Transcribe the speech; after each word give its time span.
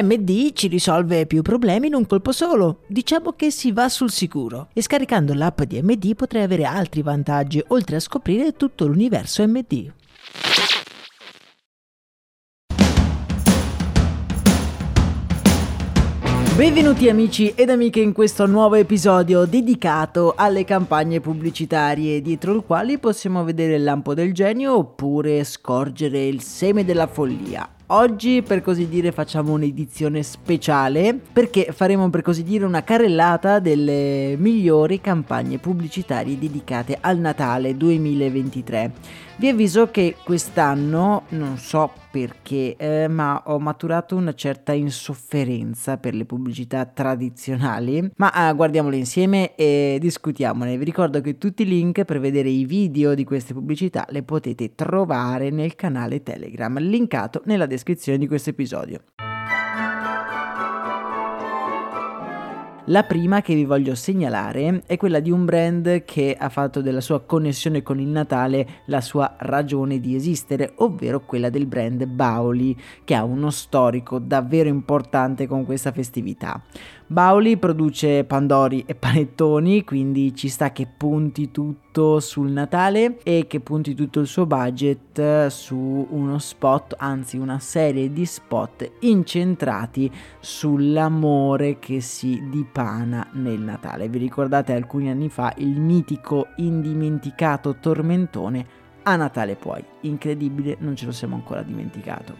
MD 0.00 0.52
ci 0.54 0.68
risolve 0.68 1.26
più 1.26 1.42
problemi 1.42 1.88
in 1.88 1.94
un 1.94 2.06
colpo 2.06 2.32
solo. 2.32 2.78
Diciamo 2.86 3.32
che 3.32 3.50
si 3.50 3.72
va 3.72 3.90
sul 3.90 4.10
sicuro. 4.10 4.68
E 4.72 4.80
scaricando 4.80 5.34
l'app 5.34 5.60
di 5.62 5.82
MD 5.82 6.14
potrai 6.14 6.42
avere 6.42 6.64
altri 6.64 7.02
vantaggi, 7.02 7.62
oltre 7.68 7.96
a 7.96 8.00
scoprire 8.00 8.56
tutto 8.56 8.86
l'universo 8.86 9.46
MD. 9.46 9.92
Benvenuti 16.56 17.08
amici 17.08 17.48
ed 17.54 17.70
amiche 17.70 18.00
in 18.00 18.12
questo 18.12 18.46
nuovo 18.46 18.76
episodio 18.76 19.44
dedicato 19.46 20.34
alle 20.36 20.64
campagne 20.64 21.20
pubblicitarie, 21.20 22.22
dietro 22.22 22.54
il 22.54 22.62
quale 22.64 22.98
possiamo 22.98 23.42
vedere 23.42 23.74
il 23.74 23.82
lampo 23.82 24.14
del 24.14 24.32
genio 24.32 24.76
oppure 24.76 25.44
scorgere 25.44 26.24
il 26.26 26.40
seme 26.40 26.84
della 26.84 27.06
follia. 27.06 27.68
Oggi 27.94 28.40
per 28.40 28.62
così 28.62 28.88
dire 28.88 29.12
facciamo 29.12 29.52
un'edizione 29.52 30.22
speciale 30.22 31.14
perché 31.30 31.72
faremo 31.72 32.08
per 32.08 32.22
così 32.22 32.42
dire 32.42 32.64
una 32.64 32.82
carrellata 32.82 33.58
delle 33.58 34.34
migliori 34.38 34.98
campagne 34.98 35.58
pubblicitarie 35.58 36.38
dedicate 36.38 36.96
al 36.98 37.18
Natale 37.18 37.76
2023. 37.76 38.92
Vi 39.42 39.48
avviso 39.48 39.90
che 39.90 40.14
quest'anno, 40.22 41.24
non 41.30 41.58
so 41.58 41.90
perché, 42.12 42.76
eh, 42.76 43.08
ma 43.08 43.42
ho 43.46 43.58
maturato 43.58 44.14
una 44.14 44.34
certa 44.34 44.70
insofferenza 44.70 45.96
per 45.96 46.14
le 46.14 46.24
pubblicità 46.24 46.84
tradizionali, 46.84 48.08
ma 48.18 48.50
eh, 48.50 48.54
guardiamole 48.54 48.96
insieme 48.96 49.56
e 49.56 49.98
discutiamone. 50.00 50.78
Vi 50.78 50.84
ricordo 50.84 51.20
che 51.20 51.38
tutti 51.38 51.62
i 51.62 51.66
link 51.66 52.04
per 52.04 52.20
vedere 52.20 52.50
i 52.50 52.64
video 52.64 53.14
di 53.14 53.24
queste 53.24 53.52
pubblicità 53.52 54.06
le 54.10 54.22
potete 54.22 54.76
trovare 54.76 55.50
nel 55.50 55.74
canale 55.74 56.22
Telegram, 56.22 56.78
linkato 56.78 57.42
nella 57.46 57.66
descrizione 57.66 58.18
di 58.18 58.28
questo 58.28 58.50
episodio. 58.50 59.00
La 62.86 63.04
prima 63.04 63.42
che 63.42 63.54
vi 63.54 63.64
voglio 63.64 63.94
segnalare 63.94 64.82
è 64.86 64.96
quella 64.96 65.20
di 65.20 65.30
un 65.30 65.44
brand 65.44 66.02
che 66.02 66.36
ha 66.36 66.48
fatto 66.48 66.80
della 66.80 67.00
sua 67.00 67.20
connessione 67.20 67.80
con 67.80 68.00
il 68.00 68.08
Natale 68.08 68.82
la 68.86 69.00
sua 69.00 69.36
ragione 69.38 70.00
di 70.00 70.16
esistere, 70.16 70.72
ovvero 70.78 71.20
quella 71.24 71.48
del 71.48 71.66
brand 71.66 72.04
Bauli, 72.06 72.76
che 73.04 73.14
ha 73.14 73.22
uno 73.22 73.50
storico 73.50 74.18
davvero 74.18 74.68
importante 74.68 75.46
con 75.46 75.64
questa 75.64 75.92
festività. 75.92 76.60
Bauli 77.06 77.58
produce 77.58 78.24
pandori 78.24 78.82
e 78.86 78.94
panettoni, 78.94 79.84
quindi 79.84 80.34
ci 80.34 80.48
sta 80.48 80.72
che 80.72 80.86
punti 80.86 81.50
tutto 81.50 82.20
sul 82.20 82.50
Natale 82.50 83.18
e 83.22 83.46
che 83.46 83.60
punti 83.60 83.94
tutto 83.94 84.20
il 84.20 84.26
suo 84.26 84.46
budget 84.46 85.48
su 85.48 86.06
uno 86.08 86.38
spot, 86.38 86.94
anzi 86.98 87.36
una 87.36 87.58
serie 87.58 88.10
di 88.10 88.24
spot 88.24 88.92
incentrati 89.00 90.10
sull'amore 90.40 91.78
che 91.78 92.00
si 92.00 92.48
dipana 92.72 93.28
nel 93.32 93.60
Natale. 93.60 94.08
Vi 94.08 94.18
ricordate 94.18 94.72
alcuni 94.72 95.10
anni 95.10 95.28
fa 95.28 95.52
il 95.58 95.78
mitico 95.78 96.48
indimenticato 96.56 97.76
tormentone 97.76 98.80
a 99.02 99.16
Natale 99.16 99.56
poi. 99.56 99.84
Incredibile, 100.02 100.76
non 100.80 100.96
ce 100.96 101.04
lo 101.04 101.12
siamo 101.12 101.34
ancora 101.34 101.62
dimenticato. 101.62 102.34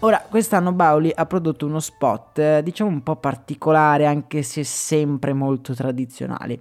Ora, 0.00 0.22
quest'anno 0.28 0.72
Bauli 0.72 1.10
ha 1.14 1.24
prodotto 1.24 1.66
uno 1.66 1.80
spot, 1.80 2.38
eh, 2.38 2.62
diciamo 2.62 2.90
un 2.90 3.02
po' 3.02 3.16
particolare, 3.16 4.06
anche 4.06 4.42
se 4.42 4.62
sempre 4.64 5.32
molto 5.32 5.74
tradizionale. 5.74 6.60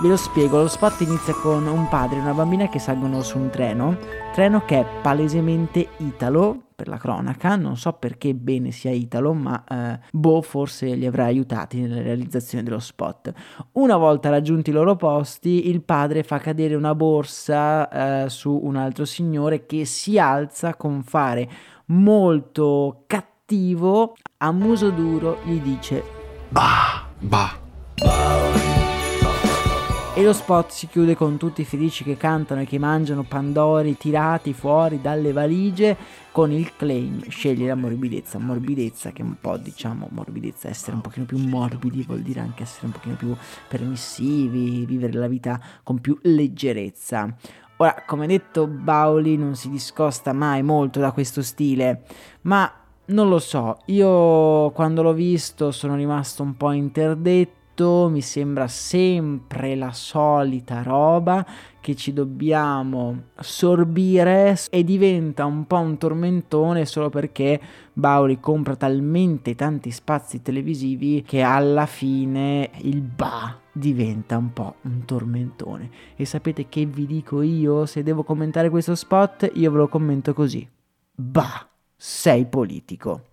Ve 0.00 0.08
lo 0.08 0.16
spiego, 0.16 0.62
lo 0.62 0.66
spot 0.66 1.02
inizia 1.02 1.34
con 1.34 1.66
un 1.66 1.86
padre 1.90 2.16
e 2.16 2.20
una 2.22 2.32
bambina 2.32 2.70
che 2.70 2.78
salgono 2.78 3.20
su 3.20 3.36
un 3.36 3.50
treno, 3.50 3.98
treno 4.32 4.64
che 4.64 4.80
è 4.80 4.86
palesemente 5.02 5.88
italo, 5.98 6.68
per 6.74 6.88
la 6.88 6.96
cronaca, 6.96 7.56
non 7.56 7.76
so 7.76 7.92
perché 7.92 8.32
bene 8.32 8.70
sia 8.70 8.90
italo, 8.90 9.34
ma 9.34 9.62
eh, 9.68 9.98
boh 10.10 10.40
forse 10.40 10.94
li 10.94 11.04
avrà 11.04 11.24
aiutati 11.24 11.82
nella 11.82 12.00
realizzazione 12.00 12.64
dello 12.64 12.78
spot. 12.78 13.30
Una 13.72 13.98
volta 13.98 14.30
raggiunti 14.30 14.70
i 14.70 14.72
loro 14.72 14.96
posti, 14.96 15.68
il 15.68 15.82
padre 15.82 16.22
fa 16.22 16.38
cadere 16.38 16.76
una 16.76 16.94
borsa 16.94 18.24
eh, 18.24 18.30
su 18.30 18.58
un 18.62 18.76
altro 18.76 19.04
signore 19.04 19.66
che 19.66 19.84
si 19.84 20.18
alza 20.18 20.76
con 20.76 21.02
fare 21.02 21.46
molto 21.88 23.02
cattivo, 23.06 24.14
a 24.38 24.50
muso 24.50 24.88
duro 24.88 25.40
gli 25.44 25.60
dice 25.60 26.02
Bah, 26.48 27.04
bah, 27.18 27.58
bah 27.96 28.69
e 30.20 30.22
lo 30.22 30.32
spot 30.34 30.70
si 30.70 30.86
chiude 30.86 31.16
con 31.16 31.38
tutti 31.38 31.64
felici 31.64 32.04
che 32.04 32.18
cantano 32.18 32.60
e 32.60 32.66
che 32.66 32.78
mangiano 32.78 33.22
pandori 33.22 33.96
tirati 33.96 34.52
fuori 34.52 35.00
dalle 35.00 35.32
valigie 35.32 35.96
con 36.30 36.52
il 36.52 36.76
claim 36.76 37.26
scegli 37.30 37.66
la 37.66 37.74
morbidezza, 37.74 38.38
morbidezza 38.38 39.12
che 39.12 39.22
è 39.22 39.24
un 39.24 39.36
po' 39.40 39.56
diciamo 39.56 40.08
morbidezza, 40.10 40.68
essere 40.68 40.96
un 40.96 41.00
pochino 41.00 41.24
più 41.24 41.38
morbidi 41.38 42.02
vuol 42.02 42.20
dire 42.20 42.40
anche 42.40 42.64
essere 42.64 42.86
un 42.86 42.92
pochino 42.92 43.14
più 43.14 43.34
permissivi, 43.66 44.84
vivere 44.84 45.14
la 45.14 45.26
vita 45.26 45.58
con 45.82 46.00
più 46.00 46.18
leggerezza. 46.20 47.34
Ora, 47.76 48.04
come 48.06 48.26
detto, 48.26 48.66
Bauli 48.66 49.38
non 49.38 49.56
si 49.56 49.70
discosta 49.70 50.34
mai 50.34 50.62
molto 50.62 51.00
da 51.00 51.12
questo 51.12 51.40
stile, 51.40 52.02
ma 52.42 52.70
non 53.06 53.30
lo 53.30 53.38
so, 53.38 53.78
io 53.86 54.70
quando 54.72 55.00
l'ho 55.00 55.14
visto 55.14 55.70
sono 55.70 55.94
rimasto 55.96 56.42
un 56.42 56.58
po' 56.58 56.72
interdetto 56.72 57.59
tutto 57.80 58.10
mi 58.10 58.20
sembra 58.20 58.68
sempre 58.68 59.74
la 59.74 59.92
solita 59.92 60.82
roba 60.82 61.46
che 61.80 61.94
ci 61.96 62.12
dobbiamo 62.12 63.28
sorbire 63.40 64.54
e 64.68 64.84
diventa 64.84 65.46
un 65.46 65.66
po' 65.66 65.78
un 65.78 65.96
tormentone 65.96 66.84
solo 66.84 67.08
perché 67.08 67.58
Bauri 67.94 68.38
compra 68.38 68.76
talmente 68.76 69.54
tanti 69.54 69.90
spazi 69.90 70.42
televisivi 70.42 71.24
che 71.26 71.40
alla 71.40 71.86
fine 71.86 72.70
il 72.82 73.00
ba 73.00 73.58
diventa 73.72 74.36
un 74.36 74.52
po' 74.52 74.74
un 74.82 75.06
tormentone. 75.06 75.90
E 76.16 76.26
sapete 76.26 76.68
che 76.68 76.84
vi 76.84 77.06
dico 77.06 77.40
io? 77.40 77.86
Se 77.86 78.02
devo 78.02 78.24
commentare 78.24 78.68
questo 78.68 78.94
spot, 78.94 79.50
io 79.54 79.70
ve 79.70 79.78
lo 79.78 79.88
commento 79.88 80.34
così. 80.34 80.68
Bah, 81.14 81.66
sei 81.96 82.44
politico. 82.44 83.29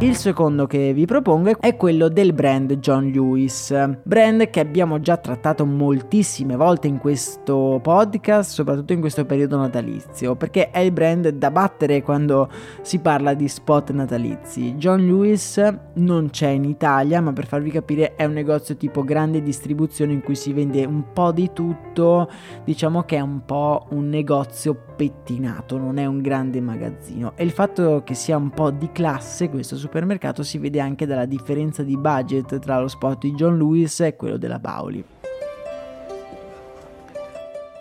Il 0.00 0.14
secondo 0.14 0.66
che 0.66 0.92
vi 0.92 1.06
propongo 1.06 1.58
è 1.58 1.74
quello 1.74 2.08
del 2.08 2.34
brand 2.34 2.70
John 2.80 3.06
Lewis, 3.06 3.74
brand 4.02 4.50
che 4.50 4.60
abbiamo 4.60 5.00
già 5.00 5.16
trattato 5.16 5.64
moltissime 5.64 6.54
volte 6.54 6.86
in 6.86 6.98
questo 6.98 7.80
podcast, 7.82 8.50
soprattutto 8.50 8.92
in 8.92 9.00
questo 9.00 9.24
periodo 9.24 9.56
natalizio, 9.56 10.36
perché 10.36 10.70
è 10.70 10.80
il 10.80 10.92
brand 10.92 11.26
da 11.30 11.50
battere 11.50 12.02
quando 12.02 12.50
si 12.82 12.98
parla 12.98 13.32
di 13.32 13.48
spot 13.48 13.92
natalizi. 13.92 14.74
John 14.74 15.00
Lewis 15.00 15.62
non 15.94 16.28
c'è 16.28 16.48
in 16.48 16.64
Italia, 16.64 17.22
ma 17.22 17.32
per 17.32 17.46
farvi 17.46 17.70
capire 17.70 18.16
è 18.16 18.26
un 18.26 18.34
negozio 18.34 18.76
tipo 18.76 19.02
grande 19.02 19.42
distribuzione 19.42 20.12
in 20.12 20.20
cui 20.20 20.34
si 20.34 20.52
vende 20.52 20.84
un 20.84 21.04
po' 21.14 21.32
di 21.32 21.52
tutto, 21.54 22.30
diciamo 22.64 23.04
che 23.04 23.16
è 23.16 23.20
un 23.20 23.46
po' 23.46 23.86
un 23.92 24.10
negozio 24.10 24.78
pettinato, 24.94 25.78
non 25.78 25.96
è 25.96 26.04
un 26.04 26.20
grande 26.20 26.60
magazzino. 26.60 27.32
E 27.34 27.44
il 27.44 27.50
fatto 27.50 28.02
che 28.04 28.12
sia 28.12 28.36
un 28.36 28.50
po' 28.50 28.70
di 28.70 28.90
classe 28.92 29.48
questo 29.48 29.76
supermercato 29.86 30.42
si 30.42 30.58
vede 30.58 30.80
anche 30.80 31.06
dalla 31.06 31.26
differenza 31.26 31.82
di 31.82 31.96
budget 31.96 32.58
tra 32.58 32.80
lo 32.80 32.88
spot 32.88 33.20
di 33.20 33.32
John 33.32 33.56
Lewis 33.56 34.00
e 34.00 34.16
quello 34.16 34.36
della 34.36 34.58
Bauli. 34.58 35.04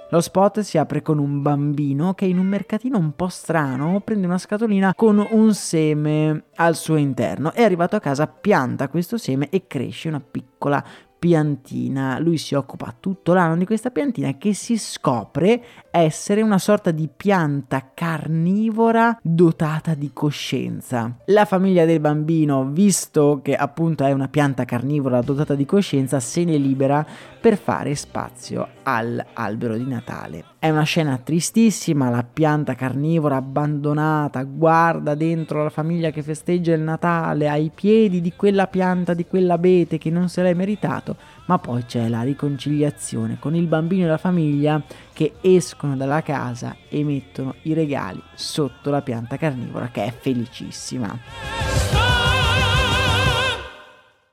Lo 0.09 0.21
spot 0.21 0.59
si 0.59 0.77
apre 0.77 1.01
con 1.01 1.17
un 1.17 1.41
bambino 1.41 2.13
che 2.13 2.25
in 2.25 2.37
un 2.37 2.45
mercatino 2.45 2.97
un 2.97 3.15
po' 3.15 3.27
strano 3.27 4.01
prende 4.01 4.27
una 4.27 4.37
scatolina 4.37 4.93
con 4.95 5.25
un 5.31 5.53
seme 5.53 6.43
al 6.55 6.75
suo 6.75 6.95
interno. 6.95 7.51
È 7.51 7.63
arrivato 7.63 7.95
a 7.95 7.99
casa, 7.99 8.27
pianta 8.27 8.87
questo 8.87 9.17
seme 9.17 9.49
e 9.49 9.65
cresce 9.65 10.07
una 10.07 10.21
piccola 10.21 10.81
piantina. 11.25 12.19
Lui 12.19 12.37
si 12.37 12.53
occupa 12.53 12.93
tutto 12.99 13.33
l'anno 13.33 13.57
di 13.57 13.65
questa 13.65 13.89
piantina 13.89 14.37
che 14.37 14.53
si 14.53 14.77
scopre 14.77 15.59
essere 15.89 16.43
una 16.43 16.59
sorta 16.59 16.91
di 16.91 17.09
pianta 17.09 17.89
carnivora 17.95 19.17
dotata 19.23 19.95
di 19.95 20.11
coscienza. 20.13 21.15
La 21.25 21.45
famiglia 21.45 21.85
del 21.85 21.99
bambino, 21.99 22.65
visto 22.65 23.39
che 23.41 23.55
appunto 23.55 24.05
è 24.05 24.11
una 24.11 24.27
pianta 24.27 24.65
carnivora 24.65 25.21
dotata 25.21 25.55
di 25.55 25.65
coscienza, 25.65 26.19
se 26.19 26.43
ne 26.43 26.57
libera 26.57 27.03
per 27.41 27.57
fare 27.57 27.95
spazio 27.95 28.67
all'albero 28.83 29.77
di 29.77 29.87
Natale. 29.87 30.43
È 30.59 30.69
una 30.69 30.83
scena 30.83 31.17
tristissima, 31.17 32.09
la 32.09 32.23
pianta 32.23 32.73
carnivora 32.75 33.37
abbandonata 33.37 34.43
guarda 34.43 35.15
dentro 35.15 35.63
la 35.63 35.69
famiglia 35.69 36.09
che 36.09 36.23
festeggia 36.23 36.73
il 36.73 36.81
Natale 36.81 37.49
ai 37.49 37.71
piedi 37.73 38.21
di 38.21 38.33
quella 38.35 38.67
pianta, 38.67 39.13
di 39.13 39.25
quell'abete 39.25 39.97
che 39.97 40.09
non 40.09 40.27
se 40.27 40.41
l'è 40.41 40.53
meritato, 40.53 41.14
ma 41.45 41.57
poi 41.59 41.85
c'è 41.85 42.07
la 42.07 42.21
riconciliazione 42.21 43.37
con 43.39 43.55
il 43.55 43.67
bambino 43.67 44.05
e 44.05 44.07
la 44.09 44.17
famiglia 44.17 44.81
che 45.13 45.33
escono 45.41 45.95
dalla 45.95 46.21
casa 46.21 46.75
e 46.89 47.03
mettono 47.03 47.55
i 47.63 47.73
regali 47.73 48.21
sotto 48.33 48.89
la 48.89 49.01
pianta 49.01 49.37
carnivora 49.37 49.89
che 49.89 50.05
è 50.05 50.11
felicissima. 50.11 51.17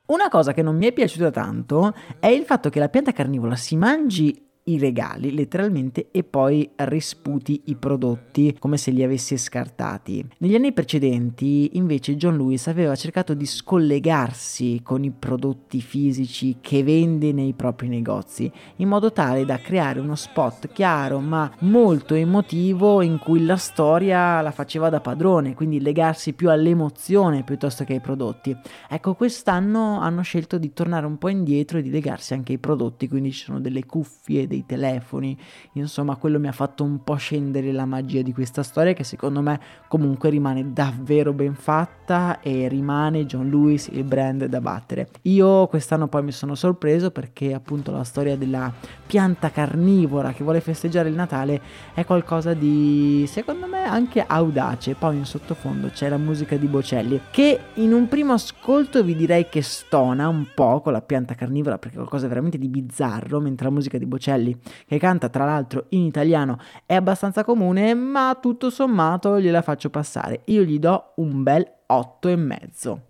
Una 0.05 0.29
cosa 0.29 0.53
che 0.53 0.61
non 0.61 0.75
mi 0.75 0.85
è 0.85 0.91
piaciuta 0.91 1.31
tanto 1.31 1.93
è 2.19 2.27
il 2.27 2.43
fatto 2.43 2.69
che 2.69 2.79
la 2.79 2.89
pianta 2.89 3.11
carnivora 3.13 3.55
si 3.55 3.75
mangi 3.75 4.51
i 4.65 4.77
regali 4.77 5.33
letteralmente 5.33 6.07
e 6.11 6.23
poi 6.23 6.69
risputi 6.75 7.61
i 7.65 7.75
prodotti 7.75 8.55
come 8.59 8.77
se 8.77 8.91
li 8.91 9.03
avesse 9.03 9.37
scartati. 9.37 10.25
Negli 10.37 10.55
anni 10.55 10.71
precedenti 10.71 11.71
invece 11.73 12.15
John 12.15 12.37
Lewis 12.37 12.67
aveva 12.67 12.95
cercato 12.95 13.33
di 13.33 13.45
scollegarsi 13.45 14.81
con 14.83 15.03
i 15.03 15.11
prodotti 15.11 15.81
fisici 15.81 16.57
che 16.61 16.83
vende 16.83 17.31
nei 17.31 17.53
propri 17.53 17.87
negozi 17.87 18.51
in 18.77 18.87
modo 18.87 19.11
tale 19.11 19.45
da 19.45 19.59
creare 19.59 19.99
uno 19.99 20.15
spot 20.15 20.71
chiaro 20.71 21.19
ma 21.19 21.51
molto 21.59 22.13
emotivo 22.15 23.01
in 23.01 23.19
cui 23.19 23.45
la 23.45 23.57
storia 23.57 24.41
la 24.41 24.51
faceva 24.51 24.89
da 24.89 25.01
padrone, 25.01 25.53
quindi 25.53 25.81
legarsi 25.81 26.33
più 26.33 26.49
all'emozione 26.49 27.43
piuttosto 27.43 27.83
che 27.83 27.93
ai 27.93 28.01
prodotti. 28.01 28.55
Ecco, 28.89 29.15
quest'anno 29.15 29.99
hanno 29.99 30.21
scelto 30.21 30.57
di 30.57 30.73
tornare 30.73 31.05
un 31.05 31.17
po' 31.17 31.29
indietro 31.29 31.77
e 31.77 31.81
di 31.81 31.89
legarsi 31.89 32.33
anche 32.33 32.53
ai 32.53 32.57
prodotti, 32.57 33.07
quindi 33.07 33.31
ci 33.31 33.43
sono 33.43 33.59
delle 33.59 33.85
cuffie, 33.85 34.47
dei 34.53 34.65
telefoni, 34.65 35.35
insomma 35.73 36.15
quello 36.15 36.39
mi 36.39 36.47
ha 36.47 36.51
fatto 36.51 36.83
un 36.83 37.03
po' 37.03 37.15
scendere 37.15 37.71
la 37.71 37.85
magia 37.85 38.21
di 38.21 38.33
questa 38.33 38.61
storia 38.61 38.93
che 38.93 39.03
secondo 39.03 39.41
me 39.41 39.59
comunque 39.87 40.29
rimane 40.29 40.71
davvero 40.71 41.33
ben 41.33 41.55
fatta 41.55 42.39
e 42.39 42.67
rimane 42.67 43.25
John 43.25 43.49
Lewis 43.49 43.87
il 43.91 44.03
brand 44.03 44.45
da 44.45 44.61
battere. 44.61 45.09
Io 45.23 45.67
quest'anno 45.67 46.07
poi 46.07 46.23
mi 46.23 46.31
sono 46.31 46.53
sorpreso 46.55 47.09
perché 47.09 47.53
appunto 47.53 47.91
la 47.91 48.03
storia 48.03 48.37
della 48.37 48.71
pianta 49.05 49.49
carnivora 49.49 50.31
che 50.33 50.43
vuole 50.43 50.61
festeggiare 50.61 51.09
il 51.09 51.15
Natale 51.15 51.61
è 51.93 52.05
qualcosa 52.05 52.53
di 52.53 53.25
secondo 53.27 53.67
me 53.67 53.83
anche 53.83 54.23
audace, 54.25 54.95
poi 54.95 55.17
in 55.17 55.25
sottofondo 55.25 55.87
c'è 55.89 56.09
la 56.09 56.17
musica 56.17 56.55
di 56.55 56.67
Bocelli 56.67 57.19
che 57.31 57.59
in 57.75 57.93
un 57.93 58.07
primo 58.07 58.33
ascolto 58.33 59.03
vi 59.03 59.15
direi 59.15 59.49
che 59.49 59.61
stona 59.61 60.27
un 60.27 60.47
po' 60.53 60.81
con 60.81 60.93
la 60.93 61.01
pianta 61.01 61.33
carnivora 61.33 61.77
perché 61.77 61.95
è 61.95 61.97
qualcosa 61.97 62.27
veramente 62.27 62.57
di 62.57 62.67
bizzarro 62.67 63.39
mentre 63.39 63.65
la 63.67 63.71
musica 63.71 63.97
di 63.97 64.05
Bocelli 64.05 64.42
Bocelli, 64.43 64.59
che 64.85 64.99
canta 64.99 65.29
tra 65.29 65.45
l'altro 65.45 65.85
in 65.89 66.03
italiano, 66.03 66.59
è 66.85 66.93
abbastanza 66.95 67.43
comune, 67.43 67.93
ma 67.93 68.37
tutto 68.39 68.69
sommato 68.69 69.39
gliela 69.39 69.61
faccio 69.61 69.89
passare. 69.89 70.41
Io 70.45 70.63
gli 70.63 70.79
do 70.79 71.13
un 71.15 71.41
bel 71.41 71.65
8 71.87 72.27
e 72.27 72.35
mezzo. 72.35 73.01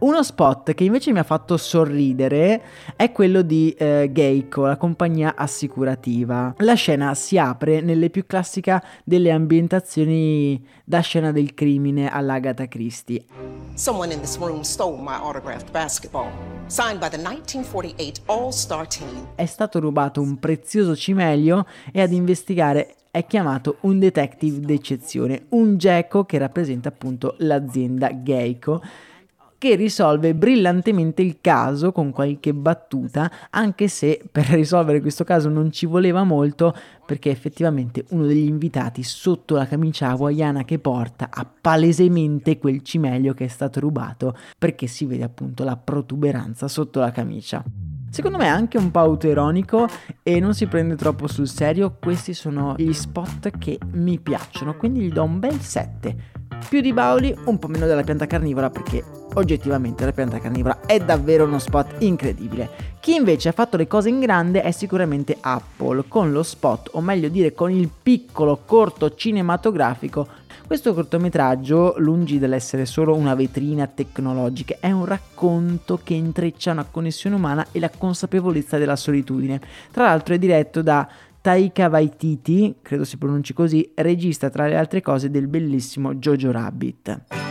Uno 0.00 0.22
spot 0.22 0.74
che 0.74 0.84
invece 0.84 1.10
mi 1.10 1.18
ha 1.18 1.24
fatto 1.24 1.56
sorridere 1.56 2.62
è 2.94 3.10
quello 3.10 3.42
di 3.42 3.72
eh, 3.72 4.08
Geico, 4.12 4.64
la 4.64 4.76
compagnia 4.76 5.34
assicurativa. 5.36 6.54
La 6.58 6.74
scena 6.74 7.14
si 7.14 7.36
apre 7.36 7.80
nelle 7.80 8.08
più 8.08 8.24
classica 8.24 8.82
delle 9.02 9.32
ambientazioni 9.32 10.64
da 10.84 11.00
scena 11.00 11.32
del 11.32 11.52
crimine 11.52 12.08
all'Agatha 12.08 12.68
Christie. 12.68 13.24
Someone 13.74 14.12
in 14.14 14.20
this 14.20 14.38
room 14.38 14.62
stole 14.62 14.96
my 14.98 15.14
autographed 15.14 15.72
basketball, 15.72 16.30
signed 16.68 17.00
by 17.00 17.08
the 17.08 17.16
1948 17.16 18.20
All-Star 18.26 18.86
Team. 18.86 19.28
È 19.34 19.46
stato 19.46 19.80
rubato 19.80 20.20
un 20.20 20.38
prezioso 20.38 20.94
cimelio 20.94 21.66
e 21.92 22.00
ad 22.00 22.12
investigare 22.12 22.94
è 23.10 23.26
chiamato 23.26 23.78
un 23.80 23.98
detective 23.98 24.60
d'eccezione, 24.60 25.46
un 25.50 25.78
geco 25.78 26.24
che 26.24 26.38
rappresenta 26.38 26.90
appunto 26.90 27.34
l'azienda 27.38 28.22
Geico 28.22 28.82
che 29.58 29.74
risolve 29.74 30.34
brillantemente 30.34 31.20
il 31.20 31.38
caso 31.40 31.90
con 31.90 32.10
qualche 32.10 32.54
battuta, 32.54 33.30
anche 33.50 33.88
se 33.88 34.22
per 34.30 34.46
risolvere 34.46 35.00
questo 35.00 35.24
caso 35.24 35.48
non 35.48 35.72
ci 35.72 35.84
voleva 35.84 36.22
molto, 36.22 36.74
perché 37.04 37.30
effettivamente 37.30 38.04
uno 38.10 38.26
degli 38.26 38.46
invitati 38.46 39.02
sotto 39.02 39.56
la 39.56 39.66
camicia 39.66 40.10
hawaiana 40.10 40.64
che 40.64 40.78
porta 40.78 41.28
ha 41.30 41.44
palesemente 41.60 42.58
quel 42.58 42.82
cimelio 42.82 43.34
che 43.34 43.46
è 43.46 43.48
stato 43.48 43.80
rubato, 43.80 44.36
perché 44.56 44.86
si 44.86 45.04
vede 45.06 45.24
appunto 45.24 45.64
la 45.64 45.76
protuberanza 45.76 46.68
sotto 46.68 47.00
la 47.00 47.10
camicia. 47.10 47.64
Secondo 48.10 48.38
me 48.38 48.44
è 48.44 48.48
anche 48.48 48.78
un 48.78 48.90
po' 48.90 49.00
autoironico 49.00 49.86
e 50.22 50.40
non 50.40 50.54
si 50.54 50.66
prende 50.66 50.96
troppo 50.96 51.26
sul 51.26 51.48
serio, 51.48 51.96
questi 52.00 52.32
sono 52.32 52.74
gli 52.78 52.92
spot 52.92 53.50
che 53.58 53.78
mi 53.92 54.18
piacciono, 54.18 54.76
quindi 54.76 55.00
gli 55.00 55.10
do 55.10 55.24
un 55.24 55.38
bel 55.38 55.60
7. 55.60 56.16
Più 56.68 56.80
di 56.80 56.92
Bauli, 56.92 57.34
un 57.46 57.58
po' 57.58 57.68
meno 57.68 57.86
della 57.86 58.02
pianta 58.02 58.26
carnivora 58.26 58.70
perché 58.70 59.17
oggettivamente 59.38 60.04
la 60.04 60.12
pianta 60.12 60.40
carnivora 60.40 60.80
è 60.84 60.98
davvero 60.98 61.44
uno 61.44 61.58
spot 61.58 62.02
incredibile. 62.02 62.96
Chi 63.00 63.14
invece 63.14 63.48
ha 63.48 63.52
fatto 63.52 63.76
le 63.76 63.86
cose 63.86 64.08
in 64.08 64.20
grande 64.20 64.62
è 64.62 64.70
sicuramente 64.72 65.36
Apple, 65.40 66.04
con 66.08 66.32
lo 66.32 66.42
spot, 66.42 66.90
o 66.92 67.00
meglio 67.00 67.28
dire 67.28 67.54
con 67.54 67.70
il 67.70 67.88
piccolo 68.02 68.60
corto 68.64 69.14
cinematografico. 69.14 70.26
Questo 70.66 70.92
cortometraggio, 70.92 71.94
lungi 71.98 72.38
dall'essere 72.38 72.84
solo 72.84 73.14
una 73.14 73.34
vetrina 73.34 73.86
tecnologica, 73.86 74.76
è 74.80 74.90
un 74.90 75.06
racconto 75.06 75.98
che 76.02 76.12
intreccia 76.12 76.72
una 76.72 76.84
connessione 76.84 77.36
umana 77.36 77.66
e 77.72 77.78
la 77.78 77.90
consapevolezza 77.96 78.76
della 78.76 78.96
solitudine. 78.96 79.60
Tra 79.90 80.04
l'altro 80.04 80.34
è 80.34 80.38
diretto 80.38 80.82
da 80.82 81.08
Taika 81.40 81.88
Waititi, 81.88 82.74
credo 82.82 83.04
si 83.04 83.16
pronunci 83.16 83.54
così, 83.54 83.90
regista 83.94 84.50
tra 84.50 84.66
le 84.66 84.76
altre 84.76 85.00
cose 85.00 85.30
del 85.30 85.46
bellissimo 85.46 86.16
Jojo 86.16 86.50
Rabbit. 86.50 87.47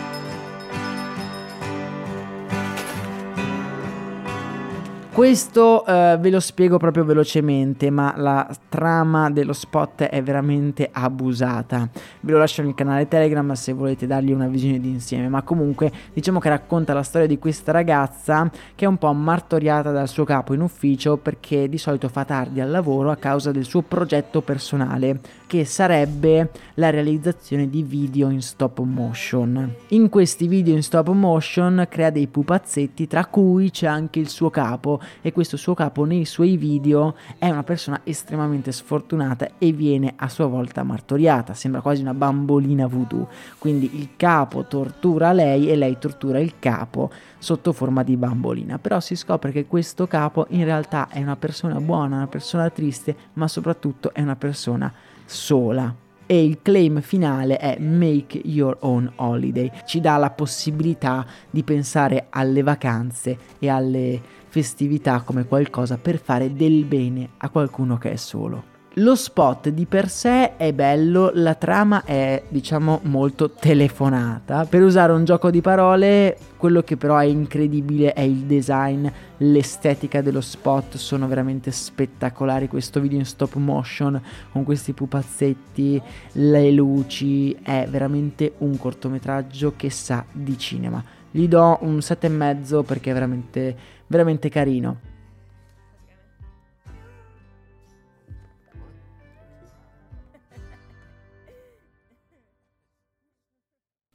Questo 5.18 5.84
eh, 5.84 6.16
ve 6.20 6.30
lo 6.30 6.40
spiego 6.40 6.78
proprio 6.78 7.04
velocemente, 7.04 7.90
ma 7.90 8.14
la 8.18 8.48
trama 8.70 9.32
dello 9.32 9.52
spot 9.52 10.04
è 10.04 10.22
veramente 10.22 10.88
abusata. 10.92 11.90
Ve 12.20 12.34
lo 12.34 12.38
lascio 12.38 12.62
nel 12.62 12.76
canale 12.76 13.08
Telegram 13.08 13.52
se 13.54 13.74
volete 13.74 14.06
dargli 14.06 14.32
una 14.32 14.48
visione 14.48 14.80
d'insieme, 14.80 15.28
ma 15.28 15.42
comunque 15.42 15.92
diciamo 16.14 16.38
che 16.38 16.50
racconta 16.50 16.94
la 16.94 17.02
storia 17.02 17.26
di 17.26 17.40
questa 17.40 17.72
ragazza 17.72 18.48
che 18.76 18.86
è 18.86 18.88
un 18.88 19.00
po' 19.00 19.12
martoriata 19.12 19.90
dal 19.90 20.08
suo 20.08 20.24
capo 20.24 20.54
in 20.54 20.62
ufficio 20.62 21.18
perché 21.18 21.68
di 21.68 21.80
solito 21.80 22.10
fa 22.10 22.24
tardi 22.24 22.62
al 22.62 22.70
lavoro 22.70 23.10
a 23.10 23.16
causa 23.16 23.52
del 23.52 23.66
suo 23.66 23.82
progetto 23.82 24.42
personale, 24.42 25.20
che 25.48 25.66
sarebbe 25.66 26.52
la 26.76 26.92
realizzazione 26.92 27.72
di 27.72 27.82
video 27.82 28.30
in 28.30 28.44
stop 28.44 28.82
motion. 28.82 29.74
In 29.88 30.10
questi 30.10 30.48
video 30.48 30.76
in 30.76 30.84
stop 30.84 31.10
motion 31.10 31.88
crea 31.90 32.12
dei 32.12 32.28
pupazzetti 32.28 33.08
tra 33.08 33.26
cui 33.26 33.72
c'è 33.72 33.88
anche 33.88 34.20
il 34.20 34.30
suo 34.30 34.52
capo 34.52 35.06
e 35.22 35.32
questo 35.32 35.58
suo 35.58 35.74
capo 35.74 36.06
nei 36.06 36.26
suoi 36.26 36.58
video 36.58 37.16
è 37.38 37.50
una 37.50 37.64
persona 37.64 38.02
estremamente 38.04 38.72
sfortunata 38.72 39.50
e 39.58 39.72
viene 39.72 40.14
a 40.16 40.30
sua 40.30 40.48
volta 40.48 40.84
martoriata, 40.84 41.54
sembra 41.54 41.82
quasi 41.82 42.02
una 42.02 42.14
bambolina 42.14 42.88
voodoo, 42.88 43.28
quindi 43.58 43.98
il 44.00 44.10
capo 44.16 44.66
tortura 44.66 45.32
lei 45.32 45.70
e 45.70 45.76
lei 45.76 45.98
tortura 46.00 46.40
il 46.40 46.54
capo 46.60 47.12
sotto 47.38 47.72
forma 47.72 48.04
di 48.04 48.18
bambolina, 48.18 48.80
però 48.80 49.00
si 49.00 49.16
scopre 49.16 49.52
che 49.52 49.66
questo 49.66 50.08
capo 50.08 50.46
in 50.50 50.64
realtà 50.64 51.08
è 51.10 51.22
una 51.22 51.36
persona 51.36 51.80
buona, 51.80 52.18
una 52.18 52.28
persona 52.28 52.70
triste, 52.70 53.16
ma 53.34 53.48
soprattutto 53.48 54.14
è 54.14 54.22
una 54.22 54.36
persona 54.36 54.92
sola. 55.26 55.94
E 56.30 56.44
il 56.44 56.60
claim 56.62 57.00
finale 57.00 57.56
è 57.56 57.80
Make 57.80 58.42
Your 58.44 58.76
Own 58.82 59.10
Holiday. 59.16 59.72
Ci 59.86 60.02
dà 60.02 60.18
la 60.18 60.30
possibilità 60.30 61.26
di 61.50 61.64
pensare 61.64 62.28
alle 62.30 62.64
vacanze 62.64 63.38
e 63.60 63.70
alle 63.70 64.22
festività 64.58 65.22
come 65.22 65.46
qualcosa 65.46 66.00
per 66.02 66.18
fare 66.18 66.52
del 66.52 66.84
bene 66.86 67.30
a 67.38 67.50
qualcuno 67.50 68.00
che 68.00 68.14
è 68.14 68.16
solo. 68.16 68.76
Lo 68.96 69.14
spot 69.14 69.70
di 69.70 69.86
per 69.86 70.10
sé 70.10 70.58
è 70.58 70.74
bello, 70.74 71.30
la 71.32 71.54
trama 71.54 72.04
è 72.04 72.42
diciamo 72.48 73.02
molto 73.04 73.52
telefonata. 73.52 74.66
Per 74.66 74.82
usare 74.82 75.12
un 75.12 75.26
gioco 75.26 75.52
di 75.52 75.62
parole, 75.62 76.36
quello 76.58 76.82
che 76.82 76.98
però 76.98 77.18
è 77.18 77.26
incredibile 77.26 78.14
è 78.14 78.22
il 78.22 78.46
design, 78.46 79.08
l'estetica 79.38 80.24
dello 80.24 80.42
spot, 80.42 80.96
sono 80.96 81.28
veramente 81.28 81.70
spettacolari. 81.70 82.68
Questo 82.68 83.00
video 83.00 83.20
in 83.20 83.26
stop 83.26 83.54
motion 83.58 84.20
con 84.52 84.64
questi 84.64 84.94
pupazzetti, 84.94 86.02
le 86.32 86.72
luci, 86.72 87.56
è 87.62 87.86
veramente 87.88 88.54
un 88.58 88.76
cortometraggio 88.80 89.74
che 89.76 89.92
sa 89.92 90.26
di 90.32 90.58
cinema 90.58 91.04
gli 91.38 91.48
do 91.48 91.78
un 91.82 91.98
7,5 91.98 92.84
perché 92.84 93.12
è 93.12 93.14
veramente, 93.14 93.76
veramente 94.08 94.50
carino. 94.50 95.16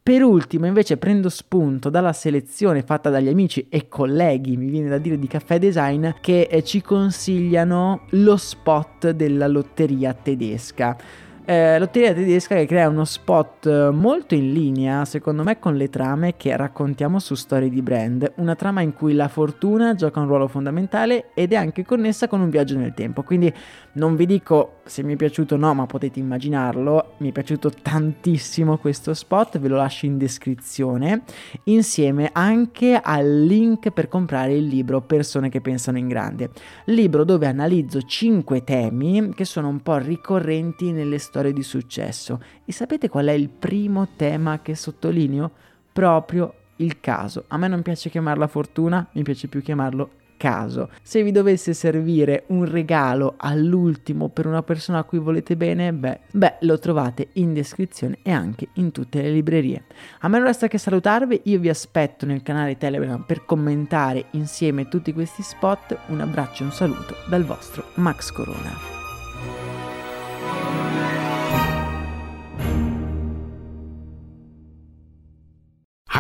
Per 0.05 0.21
ultimo, 0.21 0.67
invece, 0.67 0.97
prendo 0.97 1.29
spunto 1.29 1.89
dalla 1.89 2.13
selezione 2.13 2.83
fatta 2.83 3.09
dagli 3.09 3.29
amici 3.29 3.69
e 3.69 3.87
colleghi, 3.87 4.57
mi 4.57 4.69
viene 4.69 4.89
da 4.89 4.99
dire, 4.99 5.17
di 5.17 5.29
Caffè 5.29 5.61
Design, 5.61 6.09
che 6.21 6.49
eh, 6.51 6.65
ci 6.65 6.83
consigliano 6.83 8.07
lo 8.11 8.37
spot 8.37 9.11
della 9.11 9.47
lotteria 9.47 10.13
tedesca 10.13 10.97
eh, 11.45 11.79
Lotteria 11.79 12.15
tedesca 12.15 12.55
che 12.55 12.67
crea 12.67 12.89
uno 12.89 13.05
spot 13.05 13.67
eh, 13.67 13.91
molto 13.91 14.35
in 14.35 14.53
linea, 14.53 15.05
secondo 15.05 15.43
me, 15.43 15.59
con 15.59 15.75
le 15.75 15.91
trame 15.91 16.37
che 16.37 16.57
raccontiamo 16.57 17.19
su 17.19 17.35
storie 17.35 17.69
di 17.69 17.83
brand. 17.83 18.33
Una 18.37 18.55
trama 18.55 18.81
in 18.81 18.93
cui 18.93 19.15
la 19.15 19.29
fortuna 19.29 19.95
gioca 19.95 20.21
un 20.21 20.27
ruolo 20.27 20.47
fondamentale 20.47 21.31
ed 21.35 21.53
è 21.53 21.57
anche 21.57 21.85
connessa 21.85 22.29
con 22.29 22.41
un 22.41 22.49
viaggio 22.49 22.77
nel 22.77 22.95
tempo. 22.95 23.23
Quindi 23.23 23.53
non 23.95 24.15
vi 24.15 24.27
dico 24.27 24.82
se 24.85 25.03
mi 25.03 25.15
è 25.15 25.17
piaciuto 25.17 25.55
o 25.55 25.59
no, 25.59 25.75
ma 25.75 25.87
potete 25.87 26.19
immaginarlo. 26.19 27.15
Mi 27.19 27.29
è 27.31 27.33
piaciuto 27.33 27.71
tantissimo 27.71 28.79
questo 28.79 29.15
spot, 29.15 29.59
ve 29.59 29.69
lo 29.69 29.77
lascio 29.77 30.07
in 30.07 30.19
descrizione, 30.19 31.23
insieme 31.65 32.31
anche 32.33 33.01
al 33.03 33.43
link 33.43 33.91
per 33.91 34.09
comprare 34.09 34.55
il 34.55 34.67
libro 34.67 35.01
Persone 35.01 35.49
che 35.49 35.61
pensano 35.61 35.99
in 35.99 36.09
grande. 36.09 36.51
Libro 36.87 37.25
dove 37.25 37.47
analizzo 37.47 38.03
5 38.03 38.65
temi 38.65 39.33
che 39.35 39.45
sono 39.45 39.69
un 39.69 39.81
po' 39.81 39.99
ricorrenti 39.99 40.93
nelle 40.93 41.19
storie 41.19 41.53
di 41.53 41.63
successo. 41.63 42.43
E 42.65 42.73
sapete 42.73 43.09
qual 43.09 43.27
è 43.27 43.33
il 43.33 43.49
primo 43.49 44.09
tema 44.17 44.61
che 44.61 44.75
sottolineo? 44.75 45.51
Proprio 45.93 46.55
il 46.77 47.01
caso. 47.01 47.45
A 47.49 47.57
me 47.57 47.69
non 47.69 47.83
piace 47.83 48.11
chiamarla 48.11 48.47
fortuna, 48.47 49.07
mi 49.13 49.23
piace 49.23 49.47
più 49.47 49.63
chiamarlo 49.63 50.21
caso. 50.43 50.91
Se 51.03 51.23
vi 51.23 51.31
dovesse 51.31 51.73
servire 51.73 52.43
un 52.49 52.65
regalo 52.65 53.35
all'ultimo 53.37 54.29
per 54.29 54.49
una 54.49 54.65
persona 54.65 54.99
a 54.99 55.05
cui 55.05 55.21
volete 55.21 55.57
bene, 55.57 55.93
beh, 55.93 56.19
beh, 56.33 56.57
lo 56.63 56.81
trovate 56.81 57.29
in 57.35 57.53
descrizione 57.53 58.19
e 58.25 58.33
anche 58.33 58.67
in 58.75 58.91
tutte 58.91 59.23
le 59.23 59.31
librerie. 59.31 59.85
A 60.23 60.29
me 60.29 60.39
non 60.39 60.49
resta 60.49 60.67
che 60.67 60.79
salutarvi, 60.79 61.43
io 61.45 61.61
vi 61.61 61.69
aspetto 61.69 62.27
nel 62.27 62.43
canale 62.43 62.77
Telegram 62.77 63.23
per 63.25 63.45
commentare 63.45 64.25
insieme 64.33 64.89
tutti 64.89 65.13
questi 65.13 65.43
spot. 65.43 65.97
Un 66.09 66.21
abbraccio 66.21 66.65
e 66.65 66.67
un 66.67 66.73
saluto 66.73 67.15
dal 67.29 67.45
vostro 67.45 67.85
Max 67.95 68.33
Corona. 68.33 69.02